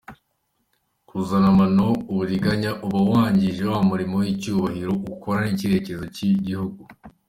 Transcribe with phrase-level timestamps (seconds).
[1.07, 6.81] Kuzanamamo uburiganya, uba wangije wa murimo w’icyubahiro ukora n’icyerekezo cy’igihugu.